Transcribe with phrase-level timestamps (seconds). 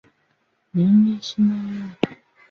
[0.03, 0.03] 梁
[1.05, 1.95] 以后不明。